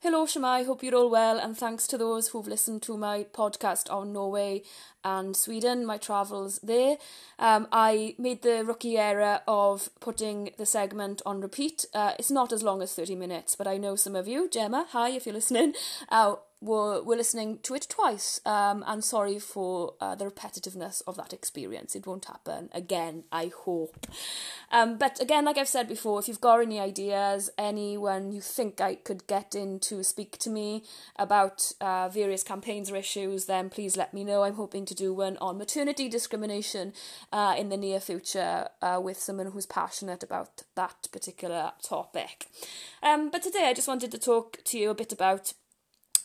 [0.00, 0.64] Hello, Shwmae.
[0.64, 4.62] Hope you're all well, and thanks to those who've listened to my podcast on Norway
[5.02, 6.98] and Sweden, my travels there.
[7.40, 11.84] Um, I made the rookie error of putting the segment on repeat.
[11.92, 14.86] Uh, it's not as long as 30 minutes, but I know some of you, Gemma,
[14.90, 15.74] hi if you're listening,
[16.10, 18.40] uh, were, were listening to it twice.
[18.44, 21.94] Um, and sorry for uh, the repetitiveness of that experience.
[21.94, 24.06] It won't happen again, I hope.
[24.70, 28.80] Um, but again, like I've said before, if you've got any ideas, anyone you think
[28.80, 30.84] I could get in to speak to me
[31.16, 34.42] about uh, various campaigns or issues, then please let me know.
[34.42, 36.92] I'm hoping to do one on maternity discrimination
[37.32, 42.46] uh, in the near future uh, with someone who's passionate about that particular topic.
[43.02, 45.52] Um, but today I just wanted to talk to you a bit about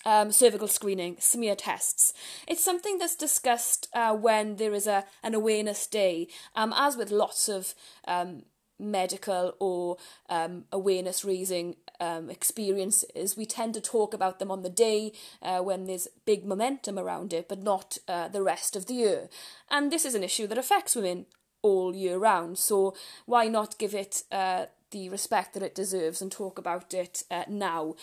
[0.05, 2.13] um, cervical screening, smear tests.
[2.47, 7.11] It's something that's discussed uh, when there is a an awareness day, um, as with
[7.11, 7.73] lots of
[8.07, 8.43] um,
[8.79, 9.97] medical or
[10.29, 13.37] um, awareness raising um, experiences.
[13.37, 17.33] We tend to talk about them on the day uh, when there's big momentum around
[17.33, 19.29] it, but not uh, the rest of the year.
[19.69, 21.25] And this is an issue that affects women
[21.61, 22.57] all year round.
[22.57, 27.23] So why not give it uh, the respect that it deserves and talk about it
[27.31, 27.95] uh, now?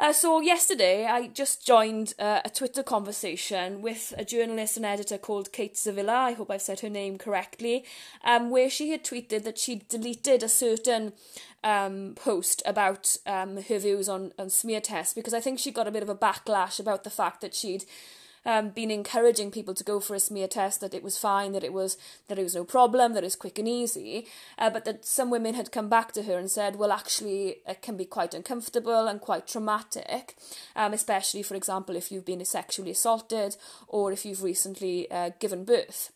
[0.00, 5.18] Uh, so yesterday, I just joined uh, a Twitter conversation with a journalist and editor
[5.18, 6.14] called Kate Zavilla.
[6.14, 7.84] I hope I've said her name correctly.
[8.22, 11.14] Um, where she had tweeted that she'd deleted a certain
[11.64, 15.88] um, post about um, her views on, on smear tests because I think she got
[15.88, 17.84] a bit of a backlash about the fact that she'd
[18.48, 21.62] um, been encouraging people to go for a smear test, that it was fine, that
[21.62, 24.26] it was that it was no problem, that it was quick and easy,
[24.58, 27.82] uh, but that some women had come back to her and said, well, actually, it
[27.82, 30.34] can be quite uncomfortable and quite traumatic,
[30.74, 35.64] um, especially, for example, if you've been sexually assaulted or if you've recently uh, given
[35.64, 36.10] birth.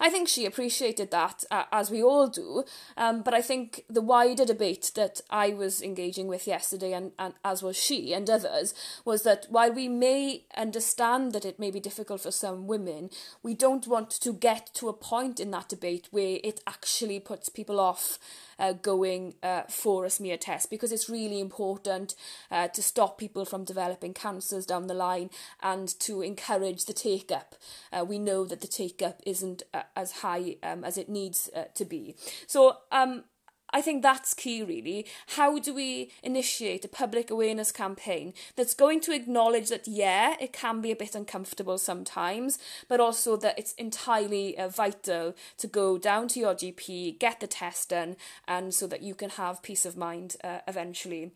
[0.00, 2.64] I think she appreciated that, uh, as we all do.
[2.96, 7.34] Um, but I think the wider debate that I was engaging with yesterday, and, and
[7.44, 11.80] as was she and others, was that while we may understand that it may be
[11.80, 13.10] difficult for some women,
[13.42, 17.48] we don't want to get to a point in that debate where it actually puts
[17.48, 18.18] people off
[18.58, 22.14] uh, going uh, for a smear test because it's really important
[22.50, 25.30] uh, to stop people from developing cancers down the line
[25.62, 27.54] and to encourage the take up.
[27.92, 31.50] Uh, we know that the take up isn't uh, as high um, as it needs
[31.54, 32.14] uh, to be.
[32.46, 33.24] So, um,
[33.70, 35.06] I think that's key really.
[35.28, 40.52] How do we initiate a public awareness campaign that's going to acknowledge that, yeah, it
[40.52, 45.98] can be a bit uncomfortable sometimes, but also that it's entirely uh, vital to go
[45.98, 48.16] down to your GP, get the test done,
[48.46, 51.32] and so that you can have peace of mind uh, eventually.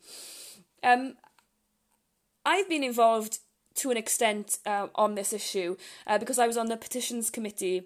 [0.83, 1.15] Um,
[2.45, 3.39] I've been involved
[3.75, 5.75] to an extent uh, on this issue
[6.07, 7.83] uh, because I was on the petitions committee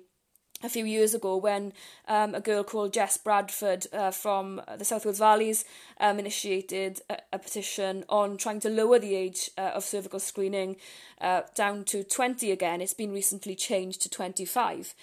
[0.65, 1.71] a few years ago when
[2.07, 5.63] um, a girl called Jess Bradford uh, from the South Wales Valleys
[5.99, 10.75] um, initiated a, a, petition on trying to lower the age uh, of cervical screening
[11.21, 12.81] uh, down to 20 again.
[12.81, 14.95] It's been recently changed to 25.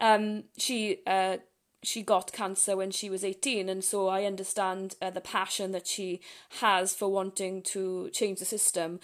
[0.00, 1.38] Um, she uh,
[1.82, 5.86] she got cancer when she was 18 and so I understand uh, the passion that
[5.86, 6.20] she
[6.60, 9.00] has for wanting to change the system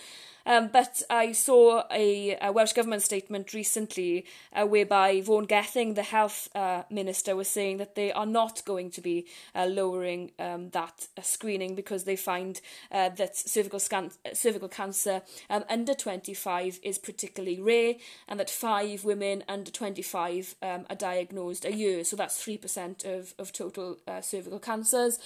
[0.46, 6.04] um, but I saw a, a, Welsh Government statement recently uh, whereby Vaughan Gething, the
[6.04, 9.26] health uh, minister, was saying that they are not going to be
[9.56, 12.60] uh, lowering um, that uh, screening because they find
[12.92, 17.94] uh, that cervical, scan- cervical cancer um, under 25 is particularly rare
[18.28, 22.04] and that five women under 25 um, are diagnosed a year.
[22.04, 22.65] So that's 3%
[23.04, 25.18] of, of total uh, cervical cancers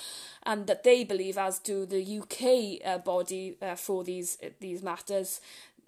[0.43, 5.41] and that they believe, as do the UK uh, body uh, for these these matters,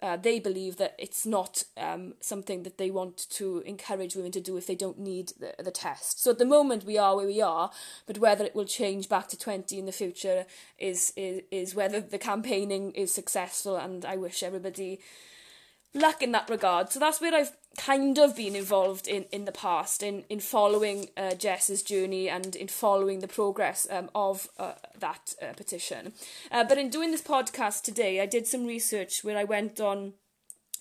[0.03, 4.41] uh, they believe that it's not um, something that they want to encourage women to
[4.41, 6.23] do if they don't need the, the test.
[6.23, 7.71] So at the moment we are where we are,
[8.07, 10.45] but whether it will change back to 20 in the future
[10.77, 14.99] is, is, is whether the campaigning is successful and I wish everybody
[15.95, 16.91] luck in that regard.
[16.91, 21.09] So that's where I've kind of been involved in, in the past in, in following
[21.17, 26.13] uh, Jess's journey and in following the progress um, of uh, that uh, petition.
[26.51, 30.15] Uh, but in doing this podcast today, I did some research where I went on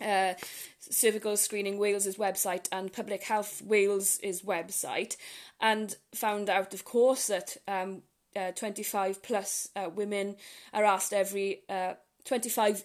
[0.01, 0.33] uh,
[0.79, 5.15] Cervical Screening Wales's website and Public Health Wales's website
[5.59, 8.01] and found out, of course, that um,
[8.35, 10.35] uh, 25 plus uh, women
[10.73, 11.93] are asked every uh,
[12.25, 12.83] 25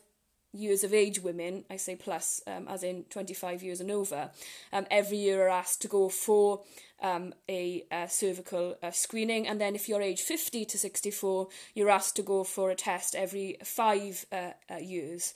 [0.56, 4.30] years of age women, I say plus, um, as in 25 years and over,
[4.72, 6.62] um, every year are asked to go for
[7.02, 9.46] um, a, a cervical uh, screening.
[9.46, 13.14] And then if you're age 50 to 64, you're asked to go for a test
[13.14, 15.34] every five uh, uh, years.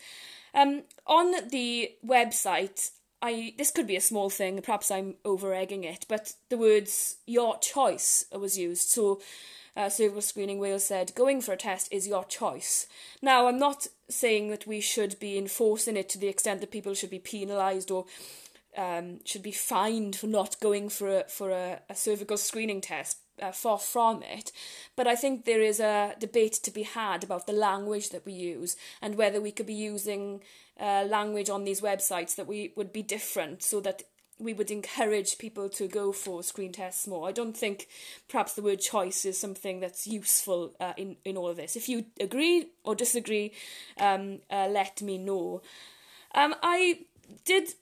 [0.54, 2.90] Um, on the website,
[3.22, 7.16] I this could be a small thing, perhaps I'm over egging it, but the words
[7.26, 8.88] your choice was used.
[8.88, 9.20] So
[9.76, 12.86] uh, cervical screening Wales said going for a test is your choice.
[13.22, 16.94] Now I'm not saying that we should be enforcing it to the extent that people
[16.94, 18.06] should be penalised or
[18.76, 23.18] um, should be fined for not going for a, for a, a cervical screening test.
[23.40, 24.52] Uh, far from it,
[24.96, 28.34] but I think there is a debate to be had about the language that we
[28.34, 30.42] use and whether we could be using
[30.78, 34.02] uh, language on these websites that we would be different so that
[34.40, 37.28] we would encourage people to go for screen tests more.
[37.28, 37.88] I don't think
[38.28, 41.76] perhaps the word choice is something that's useful uh, in, in all of this.
[41.76, 43.52] If you agree or disagree,
[43.98, 45.62] um, uh, let me know.
[46.34, 47.00] Um, I
[47.44, 47.74] did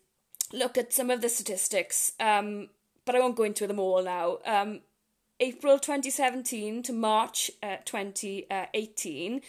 [0.52, 2.68] look at some of the statistics, um,
[3.04, 4.38] but I won't go into them all now.
[4.44, 4.80] Um,
[5.40, 9.40] April 2017 to March uh, 2018,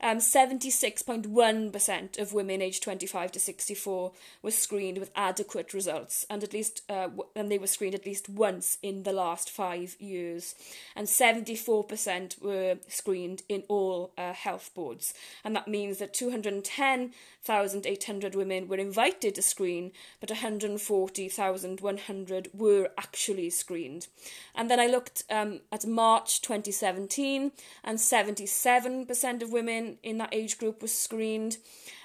[0.00, 4.12] um, 76.1% of women aged 25 to 64
[4.42, 8.28] were screened with adequate results, and at least uh, and they were screened at least
[8.28, 10.54] once in the last five years.
[10.94, 15.14] And 74% were screened in all uh, health boards,
[15.44, 24.08] and that means that 210,800 women were invited to screen, but 140,100 were actually screened.
[24.54, 27.52] And then I looked um, at March 2017,
[27.82, 31.58] and 77% of women in that age group was screened.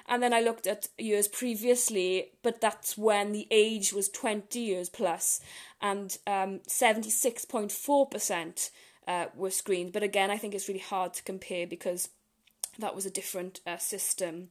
[0.07, 4.89] And then I looked at years previously, but that's when the age was 20 years
[4.89, 5.39] plus,
[5.81, 8.69] and um, 76.4%
[9.07, 9.93] uh, were screened.
[9.93, 12.09] But again, I think it's really hard to compare because
[12.79, 14.49] that was a different uh, system.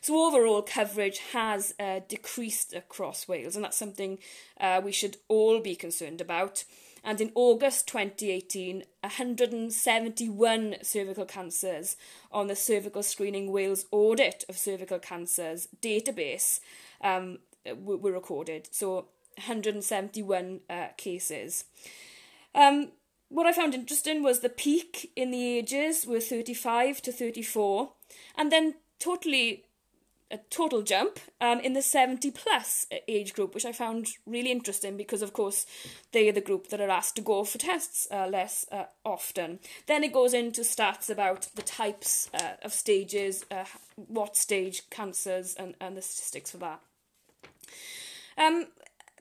[0.00, 4.18] So overall coverage has uh, decreased across Wales, and that's something
[4.60, 6.64] uh, we should all be concerned about
[7.02, 11.96] and in August 2018, 171 cervical cancers
[12.30, 16.60] on the Cervical Screening Wales audit of cervical cancers database
[17.00, 17.38] um,
[17.74, 18.68] were recorded.
[18.70, 19.06] So
[19.36, 21.64] 171 uh, cases.
[22.54, 22.92] Um,
[23.30, 27.92] what I found interesting was the peak in the ages were 35 to 34,
[28.36, 29.64] and then totally
[30.32, 34.96] a total jump um, in the 70 plus age group, which I found really interesting
[34.96, 35.66] because, of course,
[36.12, 39.60] they are the group that are asked to go for tests uh, less uh, often.
[39.86, 43.64] Then it goes into stats about the types uh, of stages, uh,
[43.96, 46.80] what stage cancers, and, and the statistics for that.
[48.38, 48.68] Um,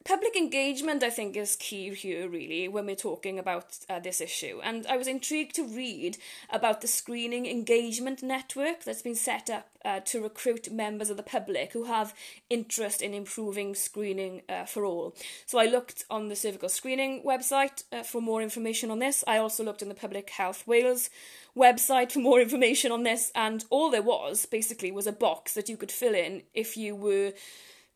[0.05, 4.59] public engagement, I think, is key here, really, when we're talking about uh, this issue.
[4.63, 6.17] And I was intrigued to read
[6.49, 11.23] about the Screening Engagement Network that's been set up uh, to recruit members of the
[11.23, 12.13] public who have
[12.49, 15.15] interest in improving screening uh, for all.
[15.45, 19.23] So I looked on the cervical screening website uh, for more information on this.
[19.27, 21.09] I also looked in the Public Health Wales
[21.55, 25.69] website for more information on this, and all there was basically was a box that
[25.69, 27.33] you could fill in if you were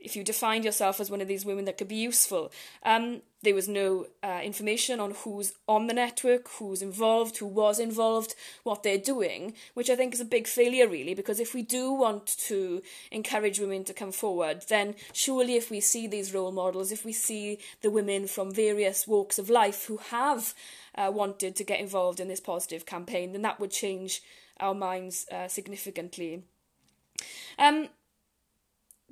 [0.03, 2.51] if you defined yourself as one of these women that could be useful.
[2.83, 7.79] Um, there was no uh, information on who's on the network, who's involved, who was
[7.79, 11.61] involved, what they're doing, which I think is a big failure, really, because if we
[11.61, 16.51] do want to encourage women to come forward, then surely if we see these role
[16.51, 20.53] models, if we see the women from various walks of life who have
[20.95, 24.21] uh, wanted to get involved in this positive campaign, then that would change
[24.59, 26.44] our minds uh, significantly.
[27.57, 27.89] Um,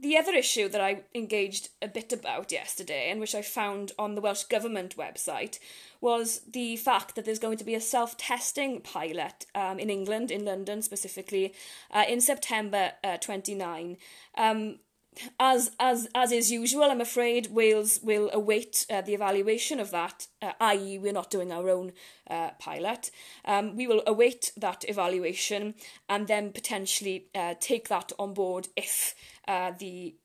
[0.01, 4.15] the other issue that I engaged a bit about yesterday, and which I found on
[4.15, 5.59] the Welsh Government website,
[6.01, 10.31] was the fact that there's going to be a self testing pilot um, in England,
[10.31, 11.53] in London specifically,
[11.91, 13.97] uh, in September uh, 29.
[14.37, 14.79] Um,
[15.39, 20.27] as as as is usual, I'm afraid Wales will await uh, the evaluation of that.
[20.41, 21.91] Uh, i.e., we're not doing our own
[22.29, 23.11] uh, pilot.
[23.43, 25.75] Um, we will await that evaluation
[26.07, 29.13] and then potentially uh, take that on board if
[29.47, 30.15] uh, the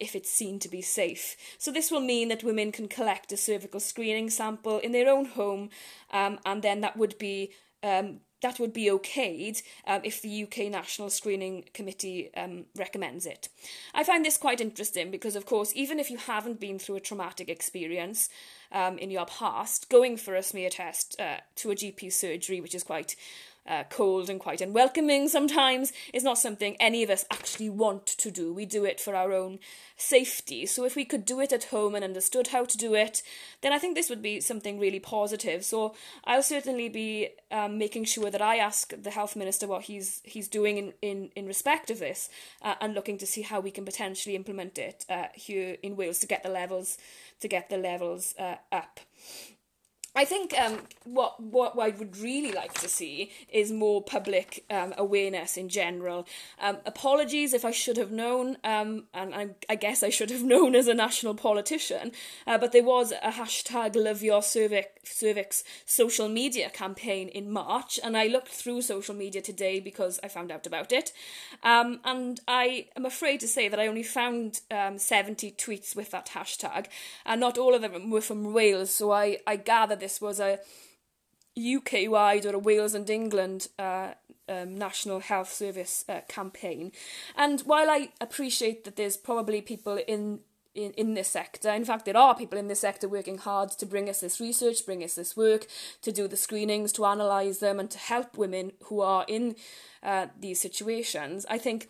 [0.00, 1.36] if it's seen to be safe.
[1.58, 5.26] So this will mean that women can collect a cervical screening sample in their own
[5.26, 5.68] home,
[6.10, 10.70] um, and then that would be um, that would be okayed um, if the UK
[10.70, 13.48] National Screening Committee um, recommends it.
[13.94, 17.00] I find this quite interesting because, of course, even if you haven't been through a
[17.00, 18.28] traumatic experience
[18.72, 22.74] um, in your past, going for a smear test uh, to a GP surgery, which
[22.74, 23.16] is quite
[23.66, 28.30] uh, cold and quite unwelcoming sometimes is not something any of us actually want to
[28.30, 28.52] do.
[28.52, 29.58] We do it for our own
[29.96, 30.66] safety.
[30.66, 33.22] So if we could do it at home and understood how to do it,
[33.60, 35.64] then I think this would be something really positive.
[35.64, 40.20] So I'll certainly be um, making sure that I ask the health minister what he's
[40.24, 42.28] he's doing in in, in respect of this,
[42.62, 46.18] uh, and looking to see how we can potentially implement it uh, here in Wales
[46.20, 46.98] to get the levels
[47.40, 49.00] to get the levels uh, up.
[50.14, 54.92] I think um, what what I would really like to see is more public um,
[54.98, 56.26] awareness in general.
[56.60, 60.42] Um, apologies if I should have known, um, and I, I, guess I should have
[60.54, 62.12] known as a national politician.
[62.46, 67.98] Uh, but there was a hashtag Love Your Cervix, Cervix social media campaign in March,
[68.04, 71.12] and I looked through social media today because I found out about it,
[71.62, 76.10] um, and I am afraid to say that I only found um, seventy tweets with
[76.10, 76.88] that hashtag,
[77.24, 78.94] and not all of them were from Wales.
[78.94, 80.58] So I I gathered this was a
[81.56, 84.12] UK wide or a Wales and England uh,
[84.48, 86.92] um, National Health Service uh, campaign.
[87.36, 90.40] And while I appreciate that there's probably people in
[90.74, 91.70] in, in this sector.
[91.70, 94.86] In fact, there are people in this sector working hard to bring us this research,
[94.86, 95.66] bring us this work,
[96.00, 99.54] to do the screenings, to analyse them, and to help women who are in
[100.02, 101.44] uh, these situations.
[101.50, 101.88] I think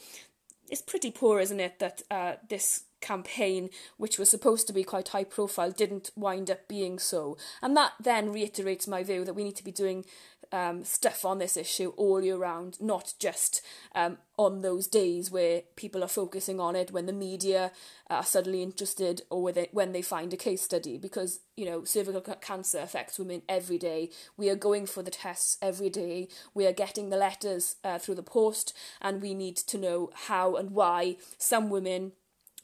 [0.68, 3.68] it's pretty poor, isn't it, that uh, this campaign,
[3.98, 7.36] which was supposed to be quite high profile, didn't wind up being so.
[7.60, 10.04] And that then reiterates my view that we need to be doing
[10.52, 13.62] um, stuff on this issue all year round, not just
[13.94, 17.72] um, on those days where people are focusing on it when the media
[18.10, 20.98] are suddenly interested or when they find a case study.
[20.98, 24.10] Because, you know, cervical cancer affects women every day.
[24.36, 26.28] We are going for the tests every day.
[26.54, 30.56] We are getting the letters uh, through the post, and we need to know how
[30.56, 32.12] and why some women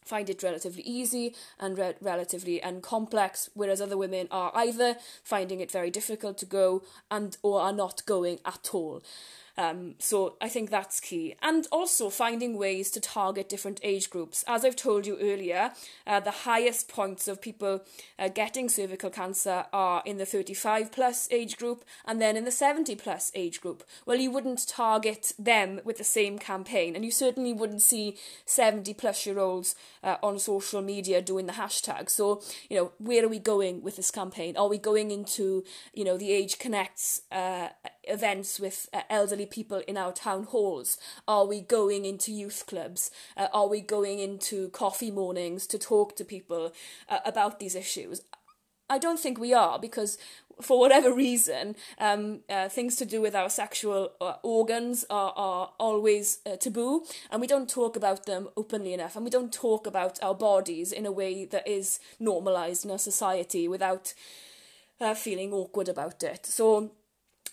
[0.05, 5.71] find it relatively easy and re- relatively uncomplex, whereas other women are either finding it
[5.71, 9.03] very difficult to go and or are not going at all.
[9.59, 11.35] Um, so I think that's key.
[11.43, 14.45] And also finding ways to target different age groups.
[14.47, 15.73] As I've told you earlier,
[16.07, 17.83] uh, the highest points of people
[18.21, 22.53] uh, getting cervical cancer are in the 35 plus age group and then in the
[22.53, 23.83] 70 plus age group.
[24.07, 28.95] Well, you wouldn't target them with the same campaign, and you certainly wouldn't see 70
[28.95, 29.75] plus year olds
[30.05, 32.11] uh, on social media doing the hashtag.
[32.11, 34.57] So, you know, where are we going with this campaign?
[34.57, 37.69] Are we going into, you know, the Age Connects uh,
[38.09, 40.99] events with uh, elderly people in our town halls?
[41.27, 43.11] Are we going into youth clubs?
[43.37, 46.73] Uh, are we going into coffee mornings to talk to people
[47.09, 48.23] uh, about these issues?
[48.91, 50.19] I don't think we are because
[50.61, 55.71] for whatever reason, um, uh, things to do with our sexual uh, organs are, are
[55.79, 59.87] always uh, taboo, and we don't talk about them openly enough, and we don't talk
[59.87, 64.15] about our bodies in a way that is normalized in our society without
[65.01, 66.47] uh, feeling awkward about it.
[66.47, 66.91] So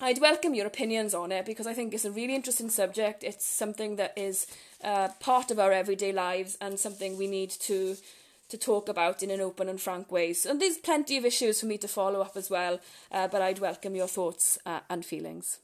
[0.02, 3.24] I'd welcome your opinions on it because I think it's a really interesting subject.
[3.24, 4.46] It's something that is
[4.84, 7.96] uh, part of our everyday lives and something we need to
[8.48, 10.32] to talk about in an open and frank way.
[10.32, 12.80] So, and there's plenty of issues for me to follow up as well,
[13.12, 15.58] uh, but I'd welcome your thoughts uh, and feelings.